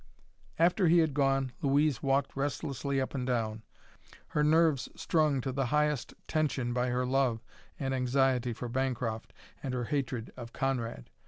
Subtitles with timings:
[0.57, 3.61] After he had gone, Louise walked restlessly up and down,
[4.29, 7.43] her nerves strung to the highest tension by her love
[7.79, 11.11] and anxiety for Bancroft and her hatred of Conrad.